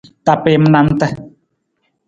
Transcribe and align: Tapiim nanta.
Tapiim 0.27 0.63
nanta. 0.73 1.07